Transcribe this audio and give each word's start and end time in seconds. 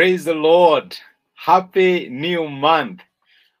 Praise 0.00 0.24
the 0.24 0.32
Lord. 0.32 0.96
Happy 1.34 2.08
new 2.08 2.48
month. 2.48 3.02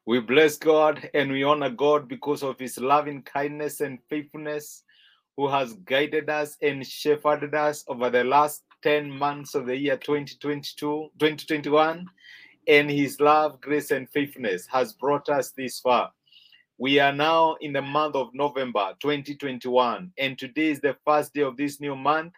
We 0.06 0.20
bless 0.20 0.56
God 0.56 1.10
and 1.12 1.30
we 1.30 1.42
honor 1.42 1.68
God 1.68 2.08
because 2.08 2.42
of 2.42 2.58
his 2.58 2.78
loving 2.78 3.20
kindness 3.24 3.82
and 3.82 3.98
faithfulness, 4.08 4.82
who 5.36 5.48
has 5.48 5.74
guided 5.84 6.30
us 6.30 6.56
and 6.62 6.86
shepherded 6.86 7.54
us 7.54 7.84
over 7.88 8.08
the 8.08 8.24
last 8.24 8.62
10 8.82 9.10
months 9.10 9.54
of 9.54 9.66
the 9.66 9.76
year 9.76 9.98
2022, 9.98 11.10
2021. 11.18 12.06
And 12.66 12.90
his 12.90 13.20
love, 13.20 13.60
grace, 13.60 13.90
and 13.90 14.08
faithfulness 14.08 14.66
has 14.68 14.94
brought 14.94 15.28
us 15.28 15.50
this 15.50 15.78
far. 15.80 16.10
We 16.78 17.00
are 17.00 17.12
now 17.12 17.56
in 17.60 17.74
the 17.74 17.82
month 17.82 18.14
of 18.14 18.32
November 18.32 18.94
2021, 19.00 20.10
and 20.16 20.38
today 20.38 20.70
is 20.70 20.80
the 20.80 20.96
first 21.04 21.34
day 21.34 21.42
of 21.42 21.58
this 21.58 21.82
new 21.82 21.94
month 21.94 22.32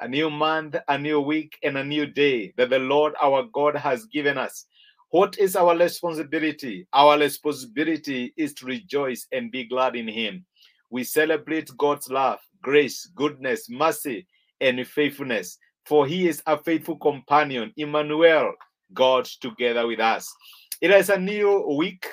a 0.00 0.08
new 0.08 0.30
month, 0.30 0.76
a 0.88 0.98
new 0.98 1.20
week, 1.20 1.58
and 1.62 1.78
a 1.78 1.84
new 1.84 2.06
day 2.06 2.52
that 2.56 2.70
the 2.70 2.78
Lord 2.78 3.14
our 3.22 3.44
God 3.44 3.76
has 3.76 4.04
given 4.06 4.36
us. 4.38 4.66
What 5.10 5.38
is 5.38 5.56
our 5.56 5.76
responsibility? 5.76 6.86
Our 6.92 7.18
responsibility 7.18 8.34
is 8.36 8.52
to 8.54 8.66
rejoice 8.66 9.26
and 9.32 9.50
be 9.50 9.64
glad 9.64 9.96
in 9.96 10.08
Him. 10.08 10.44
We 10.90 11.04
celebrate 11.04 11.76
God's 11.78 12.10
love, 12.10 12.40
grace, 12.62 13.06
goodness, 13.14 13.70
mercy, 13.70 14.26
and 14.60 14.86
faithfulness, 14.86 15.58
for 15.84 16.06
He 16.06 16.28
is 16.28 16.42
a 16.46 16.58
faithful 16.58 16.96
companion, 16.96 17.72
Emmanuel, 17.76 18.52
God 18.92 19.24
together 19.40 19.86
with 19.86 20.00
us. 20.00 20.32
It 20.80 20.90
is 20.90 21.08
a 21.08 21.18
new 21.18 21.74
week, 21.78 22.06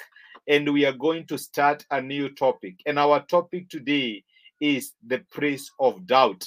and 0.48 0.72
we 0.72 0.86
are 0.86 0.94
going 0.94 1.26
to 1.28 1.38
start 1.38 1.86
a 1.92 2.02
new 2.02 2.30
topic. 2.30 2.76
And 2.86 2.98
our 2.98 3.22
topic 3.26 3.70
today 3.70 4.24
is 4.60 4.94
the 5.06 5.20
praise 5.32 5.70
of 5.80 6.06
doubt. 6.06 6.46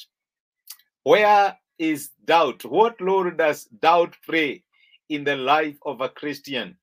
Where 1.07 1.57
is 1.79 2.11
doubt? 2.25 2.65
What 2.65 3.01
role 3.01 3.31
does 3.31 3.67
doubt 3.81 4.17
play 4.27 4.65
in 5.09 5.23
the 5.23 5.37
life 5.37 5.77
of 5.87 6.01
a 6.01 6.09
Christian? 6.09 6.77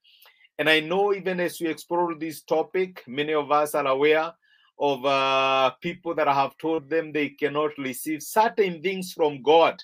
And 0.58 0.70
I 0.70 0.80
know 0.80 1.14
even 1.14 1.42
as 1.42 1.60
we 1.60 1.68
explore 1.68 2.16
this 2.16 2.42
topic, 2.42 3.04
many 3.06 3.34
of 3.34 3.52
us 3.52 3.76
are 3.76 3.86
aware 3.86 4.32
of 4.80 5.06
uh, 5.06 5.72
people 5.82 6.16
that 6.16 6.30
have 6.30 6.58
told 6.58 6.90
them 6.90 7.12
they 7.12 7.32
cannot 7.32 7.72
receive 7.78 8.24
certain 8.24 8.82
things 8.82 9.12
from 9.12 9.42
God 9.44 9.84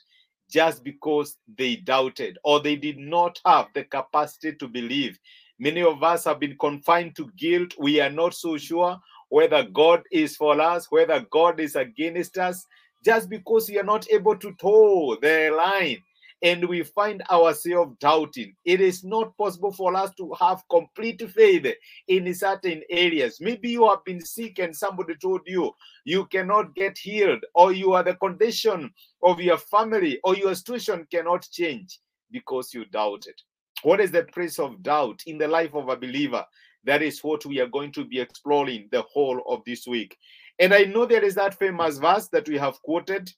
just 0.50 0.86
because 0.86 1.36
they 1.58 1.76
doubted 1.76 2.38
or 2.46 2.62
they 2.62 2.78
did 2.78 2.98
not 2.98 3.42
have 3.46 3.68
the 3.76 3.84
capacity 3.84 4.54
to 4.54 4.70
believe. 4.70 5.20
Many 5.60 5.84
of 5.84 6.02
us 6.02 6.24
have 6.24 6.40
been 6.40 6.56
confined 6.58 7.18
to 7.18 7.30
guilt. 7.36 7.74
We 7.78 8.00
are 8.00 8.10
not 8.10 8.34
so 8.34 8.56
sure 8.58 8.98
whether 9.28 9.64
God 9.64 10.04
is 10.14 10.38
for 10.38 10.62
us, 10.62 10.88
whether 10.90 11.28
God 11.30 11.60
is 11.60 11.76
against 11.76 12.38
us 12.38 12.66
just 13.04 13.30
because 13.30 13.70
we 13.70 13.80
are 13.80 13.84
not 13.84 14.10
able 14.12 14.36
to 14.38 14.54
toe 14.60 15.18
the 15.22 15.50
line 15.56 16.02
and 16.42 16.68
we 16.68 16.84
find 16.84 17.22
ourselves 17.30 17.96
doubting. 18.00 18.56
It 18.64 18.80
is 18.80 19.04
not 19.04 19.36
possible 19.38 19.72
for 19.72 19.96
us 19.96 20.12
to 20.16 20.34
have 20.40 20.64
complete 20.70 21.22
faith 21.32 21.68
in 22.08 22.34
certain 22.34 22.82
areas. 22.90 23.40
Maybe 23.42 23.72
you 23.72 23.88
have 23.90 24.04
been 24.06 24.22
sick 24.22 24.60
and 24.60 24.76
somebody 24.76 25.16
told 25.16 25.42
you 25.46 25.74
you 26.06 26.26
cannot 26.28 26.76
get 26.76 26.98
healed, 26.98 27.44
or 27.54 27.74
you 27.74 27.94
are 27.94 28.04
the 28.04 28.16
condition 28.16 28.92
of 29.22 29.42
your 29.42 29.58
family, 29.58 30.20
or 30.24 30.36
your 30.36 30.56
situation 30.56 31.06
cannot 31.12 31.48
change 31.52 32.00
because 32.32 32.74
you 32.74 32.86
doubted. 32.86 33.36
What 33.84 34.00
is 34.00 34.12
the 34.12 34.24
place 34.24 34.60
of 34.60 34.82
doubt 34.84 35.22
in 35.26 35.38
the 35.38 35.48
life 35.48 35.74
of 35.74 35.90
a 35.90 35.98
believer? 35.98 36.46
That 36.86 37.02
is 37.02 37.22
what 37.22 37.46
we 37.46 37.60
are 37.60 37.68
going 37.68 37.92
to 37.94 38.06
be 38.06 38.20
exploring 38.20 38.88
the 38.92 39.02
whole 39.02 39.44
of 39.48 39.62
this 39.66 39.86
week. 39.86 40.18
And 40.60 40.74
I 40.74 40.84
know 40.84 41.06
there 41.06 41.24
is 41.24 41.36
that 41.36 41.58
famous 41.58 41.98
verse 41.98 42.28
that 42.28 42.48
we 42.48 42.58
have 42.58 42.82
quoted 42.82 43.32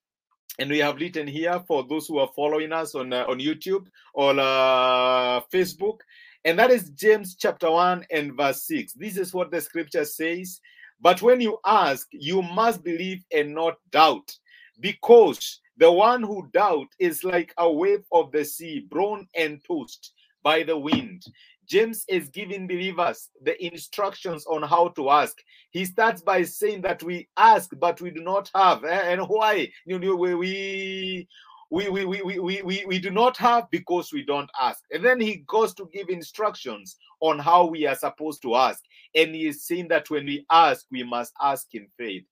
and 0.60 0.70
we 0.70 0.80
have 0.80 0.96
written 0.96 1.28
here 1.28 1.62
for 1.68 1.86
those 1.88 2.08
who 2.08 2.18
are 2.18 2.30
following 2.36 2.74
us 2.74 2.96
on 2.96 3.14
uh, 3.14 3.26
on 3.28 3.40
YouTube 3.40 3.86
or 4.14 4.32
uh, 4.38 5.42
Facebook, 5.54 6.00
and 6.44 6.58
that 6.60 6.72
is 6.72 6.90
James 6.90 7.36
chapter 7.36 7.70
1 7.70 8.06
and 8.12 8.36
verse 8.36 8.64
6. 8.64 8.94
This 8.94 9.18
is 9.18 9.34
what 9.34 9.52
the 9.52 9.62
scripture 9.62 10.06
says. 10.06 10.60
But 11.00 11.22
when 11.22 11.42
you 11.42 11.58
ask, 11.66 12.08
you 12.12 12.42
must 12.42 12.84
believe 12.84 13.24
and 13.34 13.56
not 13.56 13.76
doubt, 13.92 14.36
because 14.80 15.62
the 15.78 15.92
one 15.92 16.22
who 16.22 16.50
doubt 16.54 16.88
is 17.00 17.24
like 17.24 17.54
a 17.58 17.72
wave 17.72 18.04
of 18.12 18.32
the 18.32 18.44
sea, 18.44 18.86
blown 18.90 19.28
and 19.36 19.64
tossed 19.66 20.14
by 20.44 20.64
the 20.64 20.78
wind. 20.78 21.24
James 21.72 22.04
is 22.10 22.28
giving 22.28 22.68
believers 22.68 23.30
the 23.44 23.56
instructions 23.66 24.46
on 24.46 24.62
how 24.62 24.90
to 24.90 25.10
ask. 25.10 25.38
He 25.70 25.86
starts 25.86 26.22
by 26.22 26.44
saying 26.44 26.82
that 26.82 27.02
we 27.02 27.30
ask, 27.38 27.70
but 27.80 28.02
we 28.02 28.12
do 28.12 28.22
not 28.22 28.52
have. 28.54 28.84
Eh, 28.84 29.14
and 29.14 29.22
why? 29.22 29.72
You 29.86 29.98
know, 29.98 30.18
we, 30.18 30.36
we 30.36 31.28
we, 31.70 31.88
we, 31.88 32.04
we, 32.04 32.22
we, 32.24 32.62
we, 32.62 32.84
we 32.86 33.00
do 33.00 33.10
not 33.10 33.38
have 33.38 33.72
because 33.72 34.12
we 34.12 34.26
don't 34.26 34.50
ask. 34.60 34.84
And 34.92 35.06
then 35.06 35.22
he 35.22 35.46
goes 35.48 35.74
to 35.76 35.90
give 35.94 36.10
instructions 36.10 36.98
on 37.22 37.40
how 37.40 37.68
we 37.68 37.88
are 37.88 37.96
supposed 37.96 38.42
to 38.42 38.56
ask. 38.56 38.84
And 39.16 39.34
he 39.34 39.48
is 39.48 39.66
saying 39.66 39.88
that 39.88 40.10
when 40.10 40.26
we 40.26 40.46
ask, 40.52 40.86
we 40.92 41.04
must 41.04 41.32
ask 41.42 41.68
in 41.74 41.88
faith. 41.98 42.26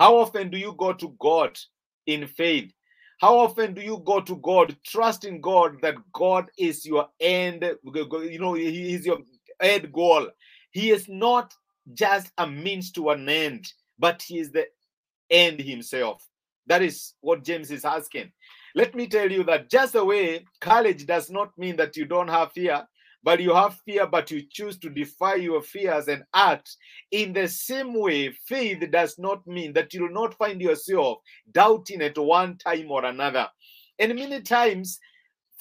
How 0.00 0.16
often 0.16 0.50
do 0.50 0.58
you 0.58 0.74
go 0.76 0.92
to 0.92 1.14
God 1.20 1.56
in 2.06 2.26
faith? 2.26 2.72
How 3.22 3.38
often 3.38 3.72
do 3.72 3.80
you 3.80 4.02
go 4.04 4.20
to 4.20 4.34
God, 4.38 4.76
trusting 4.84 5.40
God 5.40 5.76
that 5.80 5.94
God 6.12 6.50
is 6.58 6.84
your 6.84 7.08
end, 7.20 7.64
you 7.94 8.38
know, 8.40 8.54
He 8.54 8.94
is 8.94 9.06
your 9.06 9.18
end 9.60 9.92
goal? 9.92 10.26
He 10.72 10.90
is 10.90 11.08
not 11.08 11.54
just 11.94 12.32
a 12.38 12.48
means 12.48 12.90
to 12.92 13.10
an 13.10 13.28
end, 13.28 13.72
but 13.96 14.20
He 14.20 14.40
is 14.40 14.50
the 14.50 14.66
end 15.30 15.60
Himself. 15.60 16.26
That 16.66 16.82
is 16.82 17.14
what 17.20 17.44
James 17.44 17.70
is 17.70 17.84
asking. 17.84 18.32
Let 18.74 18.96
me 18.96 19.06
tell 19.06 19.30
you 19.30 19.44
that 19.44 19.70
just 19.70 19.92
the 19.92 20.04
way 20.04 20.44
courage 20.60 21.06
does 21.06 21.30
not 21.30 21.56
mean 21.56 21.76
that 21.76 21.96
you 21.96 22.06
don't 22.06 22.26
have 22.28 22.50
fear, 22.50 22.88
but 23.22 23.40
you 23.40 23.54
have 23.54 23.80
fear, 23.84 24.06
but 24.06 24.30
you 24.30 24.42
choose 24.50 24.78
to 24.78 24.90
defy 24.90 25.36
your 25.36 25.62
fears 25.62 26.08
and 26.08 26.24
act. 26.34 26.76
In 27.10 27.32
the 27.32 27.48
same 27.48 27.94
way, 27.94 28.32
faith 28.46 28.82
does 28.90 29.18
not 29.18 29.46
mean 29.46 29.72
that 29.74 29.94
you 29.94 30.02
will 30.02 30.12
not 30.12 30.34
find 30.34 30.60
yourself 30.60 31.18
doubting 31.52 32.02
at 32.02 32.18
one 32.18 32.58
time 32.58 32.90
or 32.90 33.04
another. 33.04 33.48
And 33.98 34.14
many 34.14 34.40
times, 34.40 34.98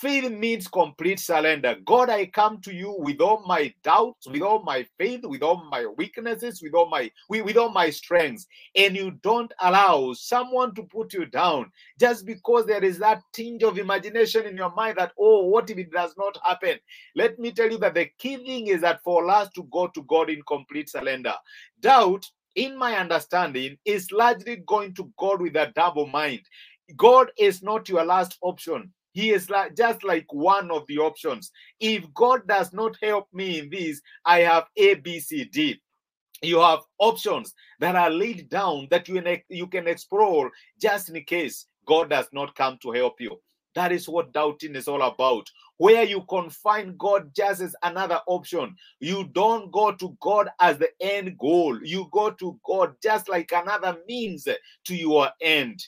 Faith 0.02 0.32
means 0.32 0.68
complete 0.68 1.20
surrender. 1.20 1.76
God, 1.86 2.10
I 2.10 2.26
come 2.26 2.60
to 2.62 2.74
you 2.74 2.96
with 2.98 3.22
all 3.22 3.44
my 3.46 3.72
doubts, 3.84 4.26
with 4.26 4.42
all 4.42 4.64
my 4.64 4.84
faith, 4.98 5.22
with 5.24 5.44
all 5.44 5.64
my 5.70 5.86
weaknesses, 5.86 6.60
with 6.60 6.74
all 6.74 6.90
my 6.90 7.12
with, 7.30 7.56
all 7.56 7.70
my 7.70 7.92
strengths. 7.92 8.48
And 8.76 8.98
you 8.98 9.12
don't 9.22 9.54
allow 9.60 10.14
someone 10.14 10.74
to 10.74 10.82
put 10.82 11.14
you 11.14 11.28
down 11.28 11.72
just 12.00 12.26
because 12.26 12.66
there 12.66 12.84
is 12.84 12.98
that 12.98 13.22
tinge 13.32 13.62
of 13.62 13.78
imagination 13.78 14.48
in 14.48 14.58
your 14.58 14.74
mind 14.74 14.98
that, 14.98 15.12
oh, 15.20 15.46
what 15.46 15.70
if 15.70 15.78
it 15.78 15.92
does 15.92 16.16
not 16.18 16.36
happen? 16.44 16.80
Let 17.16 17.38
me 17.38 17.52
tell 17.52 17.70
you 17.70 17.78
that 17.78 17.94
the 17.94 18.10
key 18.18 18.38
thing 18.38 18.68
is 18.68 18.82
that 18.82 19.04
for 19.04 19.30
us 19.30 19.50
to 19.54 19.68
go 19.72 19.86
to 19.86 20.02
God 20.02 20.32
in 20.32 20.42
complete 20.48 20.90
surrender. 20.90 21.36
Doubt 21.80 22.26
in 22.56 22.76
my 22.76 22.98
understanding, 22.98 23.78
is 23.86 24.12
largely 24.12 24.58
going 24.66 24.94
to 24.96 25.12
God 25.18 25.42
with 25.42 25.56
a 25.56 25.72
double 25.76 26.08
mind. 26.08 26.42
God 26.98 27.32
is 27.38 27.64
not 27.64 27.88
your 27.88 28.04
last 28.04 28.38
option. 28.42 28.92
He 29.14 29.32
is 29.32 29.50
like 29.50 29.76
just 29.76 30.04
like 30.04 30.26
one 30.32 30.72
of 30.72 30.86
the 30.88 31.00
options. 31.00 31.52
If 31.80 32.12
God 32.14 32.48
does 32.48 32.74
not 32.74 32.96
help 33.02 33.28
me 33.34 33.60
in 33.60 33.70
this, 33.70 34.02
I 34.26 34.40
have 34.40 34.66
A, 34.78 34.96
B, 34.96 35.20
C, 35.20 35.46
D. 35.46 35.82
You 36.42 36.60
have 36.60 36.80
options 36.98 37.54
that 37.80 37.96
are 37.96 38.10
laid 38.10 38.50
down 38.50 38.88
that 38.90 39.08
you, 39.08 39.24
you 39.50 39.68
can 39.68 39.88
explore 39.88 40.52
just 40.82 41.10
in 41.10 41.24
case 41.24 41.66
God 41.86 42.10
does 42.10 42.28
not 42.32 42.56
come 42.56 42.80
to 42.82 42.92
help 42.92 43.22
you. 43.22 43.40
That 43.76 43.92
is 43.92 44.10
what 44.10 44.34
doubting 44.34 44.76
is 44.76 44.88
all 44.88 45.02
about. 45.02 45.50
Where 45.78 46.04
you 46.04 46.24
confine 46.30 46.96
God 46.98 47.32
just 47.36 47.62
as 47.62 47.76
another 47.84 48.20
option. 48.28 48.76
You 49.00 49.30
don't 49.34 49.72
go 49.72 49.92
to 49.94 50.18
God 50.20 50.50
as 50.60 50.78
the 50.78 50.90
end 51.00 51.38
goal. 51.38 51.80
You 51.84 52.08
go 52.12 52.32
to 52.32 52.59
God 52.66 52.96
just 53.02 53.30
like 53.30 53.52
another 53.53 53.97
means 54.08 54.47
to 54.85 54.96
your 54.96 55.30
end. 55.41 55.82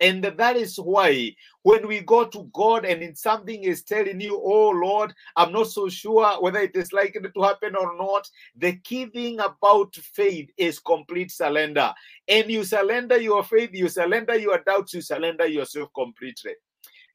And 0.00 0.22
that 0.24 0.56
is 0.56 0.76
why 0.76 1.34
when 1.62 1.86
we 1.88 2.00
go 2.00 2.24
to 2.24 2.50
God 2.52 2.84
and 2.84 3.16
something 3.16 3.64
is 3.64 3.82
telling 3.82 4.20
you, 4.20 4.40
oh 4.42 4.70
Lord, 4.70 5.14
I'm 5.36 5.52
not 5.52 5.68
so 5.68 5.88
sure 5.88 6.40
whether 6.40 6.60
it 6.60 6.76
is 6.76 6.92
likely 6.92 7.28
to 7.28 7.42
happen 7.42 7.74
or 7.74 7.96
not, 7.96 8.28
the 8.56 8.76
key 8.76 9.06
thing 9.06 9.40
about 9.40 9.94
faith 9.94 10.50
is 10.56 10.78
complete 10.78 11.30
surrender. 11.30 11.92
And 12.28 12.50
you 12.50 12.64
surrender 12.64 13.18
your 13.18 13.42
faith, 13.44 13.70
you 13.72 13.88
surrender 13.88 14.36
your 14.36 14.58
doubts, 14.58 14.94
you 14.94 15.00
surrender 15.00 15.46
yourself 15.46 15.88
completely. 15.94 16.52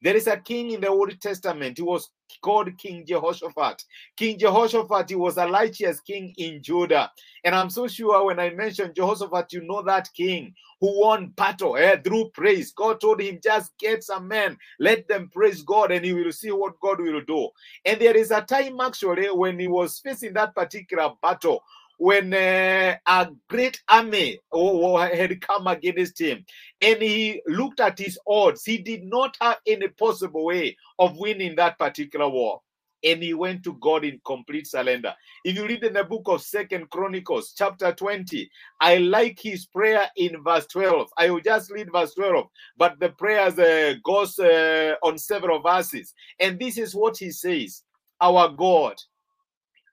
There 0.02 0.16
is 0.16 0.26
a 0.26 0.36
king 0.36 0.72
in 0.72 0.80
the 0.80 0.88
Old 0.88 1.20
Testament. 1.20 1.78
He 1.78 1.82
was 1.84 2.10
called 2.40 2.76
King 2.78 3.04
Jehoshaphat. 3.06 3.84
King 4.16 4.38
Jehoshaphat, 4.38 5.10
he 5.10 5.16
was 5.16 5.36
a 5.36 5.48
righteous 5.48 6.00
king 6.00 6.34
in 6.38 6.62
Judah. 6.62 7.10
And 7.44 7.54
I'm 7.54 7.70
so 7.70 7.88
sure 7.88 8.24
when 8.24 8.38
I 8.38 8.50
mention 8.50 8.92
Jehoshaphat, 8.94 9.52
you 9.52 9.62
know 9.62 9.82
that 9.82 10.08
king 10.14 10.54
who 10.80 11.00
won 11.00 11.28
battle 11.28 11.76
eh, 11.76 11.96
through 12.02 12.30
praise. 12.30 12.72
God 12.72 13.00
told 13.00 13.20
him, 13.20 13.38
just 13.42 13.76
get 13.78 14.02
some 14.02 14.26
men, 14.26 14.58
let 14.80 15.06
them 15.06 15.30
praise 15.32 15.62
God, 15.62 15.92
and 15.92 16.04
he 16.04 16.12
will 16.12 16.32
see 16.32 16.50
what 16.50 16.80
God 16.80 17.00
will 17.00 17.20
do. 17.20 17.48
And 17.84 18.00
there 18.00 18.16
is 18.16 18.32
a 18.32 18.42
time 18.42 18.80
actually 18.80 19.28
when 19.30 19.58
he 19.58 19.68
was 19.68 20.00
facing 20.00 20.32
that 20.34 20.54
particular 20.54 21.12
battle 21.22 21.62
when 22.02 22.34
uh, 22.34 22.96
a 23.06 23.28
great 23.48 23.80
army 23.88 24.40
had 24.52 25.40
come 25.40 25.68
against 25.68 26.20
him 26.20 26.44
and 26.80 27.00
he 27.00 27.40
looked 27.46 27.78
at 27.78 27.96
his 27.96 28.18
odds, 28.26 28.64
he 28.64 28.78
did 28.78 29.04
not 29.04 29.36
have 29.40 29.58
any 29.68 29.86
possible 29.86 30.46
way 30.46 30.76
of 30.98 31.16
winning 31.16 31.54
that 31.54 31.78
particular 31.78 32.28
war 32.28 32.60
and 33.04 33.22
he 33.22 33.34
went 33.34 33.62
to 33.62 33.74
God 33.74 34.04
in 34.04 34.20
complete 34.24 34.66
surrender. 34.66 35.14
If 35.44 35.54
you 35.54 35.64
read 35.64 35.84
in 35.84 35.92
the 35.92 36.02
book 36.02 36.22
of 36.26 36.42
Second 36.42 36.90
Chronicles, 36.90 37.54
chapter 37.56 37.92
20, 37.92 38.50
I 38.80 38.96
like 38.96 39.38
his 39.40 39.66
prayer 39.66 40.10
in 40.16 40.42
verse 40.42 40.66
12. 40.66 41.08
I 41.16 41.30
will 41.30 41.40
just 41.40 41.70
read 41.70 41.92
verse 41.92 42.14
12, 42.14 42.46
but 42.76 42.98
the 42.98 43.10
prayers 43.10 43.56
uh, 43.60 43.94
goes 44.02 44.40
uh, 44.40 44.94
on 45.04 45.18
several 45.18 45.62
verses. 45.62 46.14
And 46.40 46.58
this 46.58 46.78
is 46.78 46.96
what 46.96 47.18
he 47.18 47.30
says, 47.30 47.84
our 48.20 48.48
God, 48.48 48.96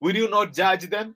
will 0.02 0.16
you 0.16 0.28
not 0.28 0.56
judge 0.56 0.90
them? 0.90 1.16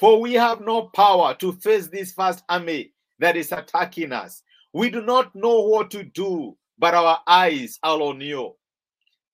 For 0.00 0.20
we 0.20 0.34
have 0.34 0.60
no 0.60 0.82
power 0.94 1.34
to 1.36 1.52
face 1.52 1.88
this 1.88 2.12
first 2.12 2.42
army 2.48 2.92
that 3.20 3.36
is 3.36 3.52
attacking 3.52 4.12
us. 4.12 4.42
We 4.72 4.90
do 4.90 5.02
not 5.02 5.34
know 5.34 5.60
what 5.60 5.90
to 5.92 6.02
do, 6.02 6.56
but 6.78 6.94
our 6.94 7.20
eyes 7.26 7.78
are 7.82 8.00
on 8.00 8.20
you. 8.20 8.54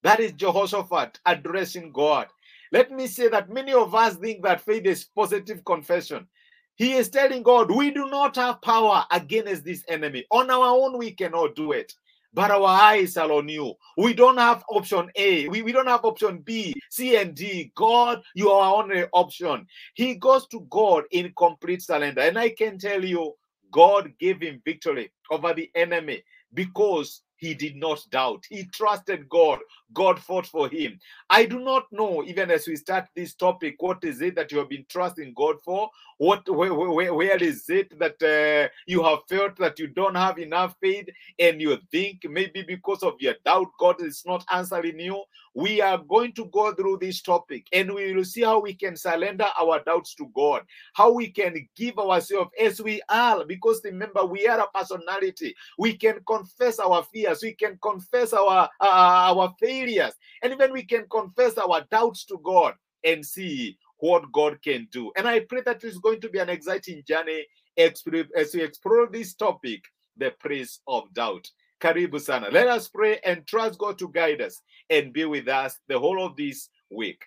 That 0.03 0.19
is 0.19 0.33
Jehoshaphat 0.33 1.19
addressing 1.25 1.91
God. 1.91 2.27
Let 2.71 2.91
me 2.91 3.07
say 3.07 3.27
that 3.29 3.49
many 3.49 3.73
of 3.73 3.93
us 3.93 4.15
think 4.15 4.43
that 4.43 4.61
faith 4.61 4.85
is 4.85 5.03
positive 5.03 5.63
confession. 5.65 6.27
He 6.75 6.93
is 6.93 7.09
telling 7.09 7.43
God, 7.43 7.69
we 7.69 7.91
do 7.91 8.09
not 8.09 8.35
have 8.37 8.61
power 8.61 9.05
against 9.11 9.65
this 9.65 9.83
enemy. 9.87 10.25
On 10.31 10.49
our 10.49 10.67
own, 10.67 10.97
we 10.97 11.11
cannot 11.11 11.55
do 11.55 11.73
it. 11.73 11.93
But 12.33 12.51
our 12.51 12.67
eyes 12.67 13.17
are 13.17 13.31
on 13.31 13.49
you. 13.49 13.75
We 13.97 14.13
don't 14.13 14.37
have 14.37 14.63
option 14.69 15.09
A. 15.15 15.47
We, 15.49 15.63
we 15.63 15.71
don't 15.71 15.87
have 15.87 16.05
option 16.05 16.39
B, 16.39 16.73
C, 16.89 17.17
and 17.17 17.35
D. 17.35 17.71
God, 17.75 18.21
you 18.35 18.51
are 18.51 18.63
our 18.75 18.83
only 18.83 19.05
option. 19.13 19.67
He 19.95 20.15
goes 20.15 20.47
to 20.49 20.61
God 20.69 21.05
in 21.11 21.33
complete 21.37 21.81
surrender. 21.83 22.21
And 22.21 22.39
I 22.39 22.49
can 22.49 22.77
tell 22.79 23.03
you, 23.03 23.33
God 23.71 24.13
gave 24.19 24.41
him 24.41 24.61
victory 24.65 25.11
over 25.31 25.53
the 25.53 25.69
enemy 25.75 26.23
because 26.53 27.21
he 27.37 27.53
did 27.55 27.75
not 27.77 28.03
doubt. 28.11 28.45
He 28.49 28.65
trusted 28.65 29.27
God. 29.29 29.59
God 29.93 30.19
fought 30.19 30.47
for 30.47 30.69
him. 30.69 30.99
I 31.29 31.45
do 31.45 31.59
not 31.59 31.85
know, 31.91 32.23
even 32.23 32.51
as 32.51 32.67
we 32.67 32.75
start 32.77 33.07
this 33.15 33.35
topic, 33.35 33.75
what 33.79 34.03
is 34.03 34.21
it 34.21 34.35
that 34.35 34.51
you 34.51 34.59
have 34.59 34.69
been 34.69 34.85
trusting 34.89 35.33
God 35.35 35.57
for? 35.63 35.89
What, 36.21 36.47
where, 36.47 36.71
where, 36.71 37.15
where 37.15 37.43
is 37.43 37.67
it 37.67 37.97
that 37.97 38.21
uh, 38.21 38.69
you 38.85 39.01
have 39.03 39.21
felt 39.27 39.55
that 39.55 39.79
you 39.79 39.87
don't 39.87 40.13
have 40.13 40.37
enough 40.37 40.75
faith 40.79 41.07
and 41.39 41.59
you 41.59 41.75
think 41.91 42.19
maybe 42.29 42.61
because 42.61 43.01
of 43.01 43.15
your 43.19 43.33
doubt, 43.43 43.69
God 43.79 43.99
is 44.03 44.21
not 44.23 44.45
answering 44.51 44.99
you? 44.99 45.23
We 45.55 45.81
are 45.81 45.97
going 45.97 46.33
to 46.33 46.45
go 46.45 46.75
through 46.75 46.99
this 47.01 47.23
topic 47.23 47.65
and 47.73 47.91
we 47.95 48.13
will 48.13 48.23
see 48.23 48.43
how 48.43 48.59
we 48.59 48.75
can 48.75 48.95
surrender 48.97 49.47
our 49.59 49.83
doubts 49.83 50.13
to 50.17 50.29
God, 50.35 50.61
how 50.93 51.11
we 51.11 51.27
can 51.31 51.67
give 51.75 51.97
ourselves 51.97 52.51
as 52.61 52.79
we 52.79 53.01
are, 53.09 53.43
because 53.43 53.81
remember, 53.83 54.23
we 54.23 54.45
are 54.47 54.59
a 54.59 54.67
personality. 54.77 55.55
We 55.79 55.97
can 55.97 56.19
confess 56.27 56.77
our 56.77 57.01
fears, 57.11 57.41
we 57.41 57.53
can 57.53 57.79
confess 57.81 58.31
our, 58.31 58.69
uh, 58.79 58.87
our 59.33 59.55
failures, 59.59 60.13
and 60.43 60.53
even 60.53 60.71
we 60.71 60.83
can 60.83 61.07
confess 61.09 61.57
our 61.57 61.81
doubts 61.89 62.25
to 62.25 62.39
God 62.43 62.75
and 63.03 63.25
see 63.25 63.75
what 64.01 64.31
God 64.31 64.61
can 64.61 64.87
do. 64.91 65.11
And 65.15 65.27
I 65.27 65.39
pray 65.39 65.61
that 65.65 65.83
it's 65.83 65.97
going 65.97 66.19
to 66.21 66.29
be 66.29 66.39
an 66.39 66.49
exciting 66.49 67.03
journey 67.07 67.45
as 67.77 68.03
we 68.05 68.61
explore 68.61 69.07
this 69.07 69.33
topic, 69.33 69.85
the 70.17 70.31
praise 70.39 70.81
of 70.87 71.11
doubt. 71.13 71.49
Karibu 71.79 72.19
sana. 72.19 72.49
Let 72.51 72.67
us 72.67 72.89
pray 72.89 73.19
and 73.25 73.47
trust 73.47 73.79
God 73.79 73.97
to 73.99 74.09
guide 74.09 74.41
us 74.41 74.61
and 74.89 75.13
be 75.13 75.25
with 75.25 75.47
us 75.47 75.79
the 75.87 75.97
whole 75.97 76.23
of 76.23 76.35
this 76.35 76.69
week. 76.91 77.23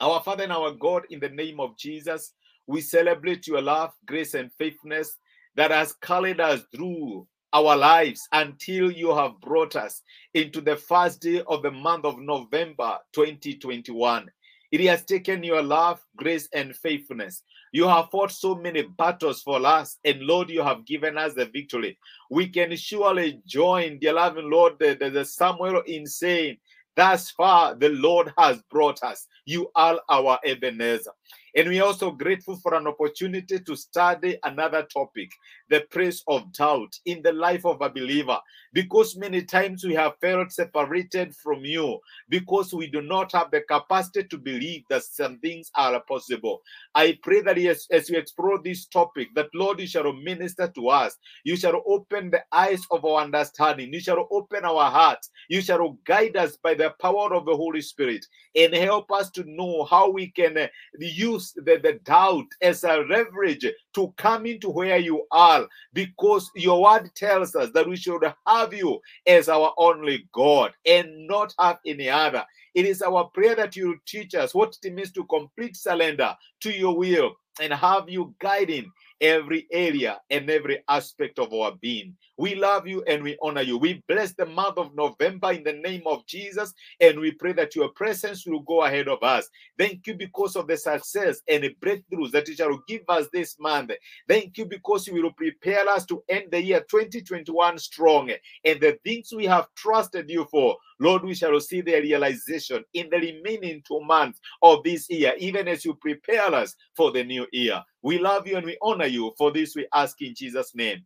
Our 0.00 0.22
Father 0.22 0.44
and 0.44 0.52
our 0.52 0.70
God, 0.72 1.02
in 1.10 1.20
the 1.20 1.28
name 1.28 1.60
of 1.60 1.76
Jesus, 1.76 2.32
we 2.66 2.80
celebrate 2.80 3.46
your 3.46 3.60
love, 3.60 3.92
grace, 4.06 4.34
and 4.34 4.50
faithfulness 4.58 5.18
that 5.56 5.70
has 5.70 5.94
carried 6.02 6.40
us 6.40 6.62
through 6.74 7.26
our 7.52 7.76
lives 7.76 8.26
until 8.32 8.90
you 8.90 9.14
have 9.14 9.40
brought 9.40 9.76
us 9.76 10.02
into 10.34 10.60
the 10.60 10.76
first 10.76 11.20
day 11.20 11.42
of 11.46 11.62
the 11.62 11.70
month 11.70 12.04
of 12.04 12.18
November 12.18 12.98
2021. 13.12 14.30
It 14.76 14.88
has 14.88 15.04
taken 15.04 15.42
your 15.42 15.62
love, 15.62 16.04
grace, 16.16 16.50
and 16.52 16.76
faithfulness. 16.76 17.42
You 17.72 17.88
have 17.88 18.10
fought 18.10 18.30
so 18.30 18.54
many 18.54 18.82
battles 18.82 19.40
for 19.40 19.64
us, 19.64 19.96
and 20.04 20.20
Lord, 20.20 20.50
you 20.50 20.62
have 20.62 20.84
given 20.84 21.16
us 21.16 21.32
the 21.32 21.46
victory. 21.46 21.96
We 22.30 22.48
can 22.48 22.76
surely 22.76 23.40
join, 23.46 23.98
the 24.02 24.12
loving 24.12 24.50
Lord, 24.50 24.74
the, 24.78 24.94
the, 25.00 25.08
the 25.08 25.24
Samuel 25.24 25.80
in 25.86 26.06
saying, 26.06 26.58
Thus 26.94 27.30
far, 27.30 27.74
the 27.74 27.88
Lord 27.88 28.34
has 28.36 28.60
brought 28.70 29.02
us. 29.02 29.26
You 29.46 29.70
are 29.74 29.98
our 30.10 30.38
Ebenezer. 30.44 31.12
And 31.54 31.68
we 31.68 31.80
are 31.80 31.86
also 31.86 32.10
grateful 32.10 32.56
for 32.56 32.74
an 32.74 32.86
opportunity 32.86 33.58
to 33.60 33.76
study 33.76 34.38
another 34.44 34.82
topic, 34.92 35.30
the 35.70 35.80
praise 35.90 36.22
of 36.28 36.52
doubt 36.52 36.98
in 37.06 37.22
the 37.22 37.32
life 37.32 37.64
of 37.64 37.80
a 37.80 37.88
believer. 37.88 38.38
Because 38.74 39.16
many 39.16 39.42
times 39.42 39.82
we 39.82 39.94
have 39.94 40.18
felt 40.20 40.52
separated 40.52 41.34
from 41.34 41.64
you 41.64 41.98
because 42.28 42.74
we 42.74 42.88
do 42.88 43.00
not 43.00 43.32
have 43.32 43.50
the 43.50 43.62
capacity 43.62 44.24
to 44.24 44.36
believe 44.36 44.84
that 44.90 45.04
some 45.04 45.38
things 45.38 45.70
are 45.74 45.98
possible. 46.00 46.60
I 46.94 47.18
pray 47.22 47.40
that 47.42 47.56
as, 47.58 47.86
as 47.90 48.10
we 48.10 48.18
explore 48.18 48.60
this 48.62 48.86
topic, 48.86 49.28
that 49.34 49.48
Lord, 49.54 49.80
you 49.80 49.86
shall 49.86 50.12
minister 50.12 50.68
to 50.74 50.88
us. 50.88 51.16
You 51.44 51.56
shall 51.56 51.82
open 51.86 52.30
the 52.30 52.42
eyes 52.52 52.82
of 52.90 53.04
our 53.04 53.22
understanding. 53.22 53.92
You 53.94 54.00
shall 54.00 54.28
open 54.30 54.64
our 54.64 54.90
hearts. 54.90 55.30
You 55.48 55.62
shall 55.62 55.96
guide 56.04 56.36
us 56.36 56.56
by 56.56 56.74
the 56.74 56.90
power 57.00 57.34
of 57.34 57.46
the 57.46 57.56
Holy 57.56 57.80
Spirit 57.80 58.26
and 58.54 58.74
help 58.74 59.10
us 59.10 59.30
to 59.30 59.44
know 59.44 59.84
how 59.84 60.10
we 60.10 60.28
can 60.28 60.68
use 61.16 61.52
the, 61.56 61.80
the 61.82 61.98
doubt 62.04 62.46
as 62.60 62.84
a 62.84 62.98
leverage 63.08 63.66
to 63.94 64.14
come 64.16 64.46
into 64.46 64.68
where 64.70 64.98
you 64.98 65.26
are 65.30 65.66
because 65.92 66.50
your 66.54 66.82
word 66.82 67.10
tells 67.14 67.54
us 67.54 67.70
that 67.72 67.88
we 67.88 67.96
should 67.96 68.22
have 68.46 68.74
you 68.74 69.00
as 69.26 69.48
our 69.48 69.72
only 69.78 70.28
God 70.32 70.72
and 70.86 71.26
not 71.26 71.54
have 71.58 71.78
any 71.86 72.08
other. 72.08 72.44
It 72.74 72.84
is 72.84 73.02
our 73.02 73.24
prayer 73.24 73.54
that 73.56 73.74
you 73.76 73.98
teach 74.06 74.34
us 74.34 74.54
what 74.54 74.76
it 74.82 74.92
means 74.92 75.12
to 75.12 75.24
complete 75.24 75.76
surrender 75.76 76.36
to 76.60 76.70
your 76.70 76.96
will 76.96 77.32
and 77.60 77.72
have 77.72 78.08
you 78.08 78.34
guiding 78.38 78.90
every 79.20 79.66
area 79.70 80.20
and 80.30 80.50
every 80.50 80.82
aspect 80.88 81.38
of 81.38 81.52
our 81.52 81.72
being. 81.80 82.16
We 82.36 82.54
love 82.54 82.86
you 82.86 83.02
and 83.04 83.22
we 83.22 83.38
honor 83.42 83.62
you. 83.62 83.78
We 83.78 84.02
bless 84.08 84.34
the 84.34 84.46
month 84.46 84.78
of 84.78 84.94
November 84.94 85.52
in 85.52 85.64
the 85.64 85.72
name 85.72 86.02
of 86.06 86.26
Jesus 86.26 86.74
and 87.00 87.18
we 87.18 87.32
pray 87.32 87.52
that 87.54 87.74
your 87.74 87.88
presence 87.90 88.46
will 88.46 88.60
go 88.60 88.84
ahead 88.84 89.08
of 89.08 89.22
us. 89.22 89.48
Thank 89.78 90.06
you 90.06 90.14
because 90.14 90.56
of 90.56 90.66
the 90.66 90.76
success 90.76 91.40
and 91.48 91.64
the 91.64 91.74
breakthroughs 91.80 92.32
that 92.32 92.48
you 92.48 92.54
shall 92.54 92.78
give 92.86 93.02
us 93.08 93.26
this 93.32 93.56
month. 93.58 93.92
Thank 94.28 94.58
you 94.58 94.66
because 94.66 95.06
you 95.06 95.22
will 95.22 95.32
prepare 95.32 95.88
us 95.88 96.04
to 96.06 96.22
end 96.28 96.48
the 96.50 96.62
year 96.62 96.84
2021 96.90 97.78
strong 97.78 98.30
and 98.64 98.80
the 98.80 98.98
things 99.04 99.32
we 99.34 99.46
have 99.46 99.68
trusted 99.74 100.28
you 100.28 100.46
for. 100.50 100.76
Lord, 100.98 101.24
we 101.24 101.34
shall 101.34 101.58
see 101.60 101.82
the 101.82 102.00
realization 102.00 102.84
in 102.94 103.08
the 103.10 103.18
remaining 103.18 103.82
two 103.86 104.00
months 104.00 104.40
of 104.62 104.82
this 104.82 105.08
year, 105.10 105.34
even 105.38 105.68
as 105.68 105.84
you 105.84 105.94
prepare 105.94 106.54
us 106.54 106.74
for 106.94 107.12
the 107.12 107.22
new 107.22 107.46
year. 107.52 107.82
We 108.06 108.20
love 108.20 108.46
you 108.46 108.56
and 108.56 108.64
we 108.64 108.78
honor 108.82 109.06
you. 109.06 109.32
For 109.36 109.50
this, 109.50 109.74
we 109.74 109.84
ask 109.92 110.22
in 110.22 110.32
Jesus' 110.32 110.76
name. 110.76 110.98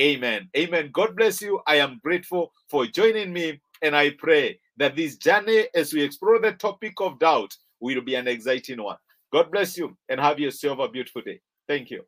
Amen. 0.00 0.48
Amen. 0.56 0.88
God 0.90 1.14
bless 1.14 1.42
you. 1.42 1.60
I 1.66 1.76
am 1.76 2.00
grateful 2.02 2.50
for 2.70 2.86
joining 2.86 3.30
me. 3.30 3.60
And 3.82 3.94
I 3.94 4.12
pray 4.18 4.58
that 4.78 4.96
this 4.96 5.18
journey, 5.18 5.66
as 5.74 5.92
we 5.92 6.00
explore 6.00 6.38
the 6.38 6.52
topic 6.52 6.94
of 6.98 7.18
doubt, 7.18 7.54
will 7.78 8.00
be 8.00 8.14
an 8.14 8.26
exciting 8.26 8.82
one. 8.82 8.96
God 9.34 9.52
bless 9.52 9.76
you 9.76 9.98
and 10.08 10.18
have 10.18 10.40
yourself 10.40 10.78
a 10.78 10.88
beautiful 10.88 11.20
day. 11.20 11.40
Thank 11.68 11.90
you. 11.90 12.02